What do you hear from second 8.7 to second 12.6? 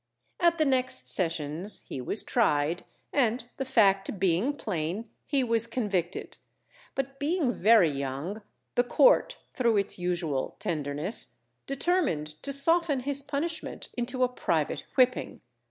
the Court, through its usual tenderness, determined to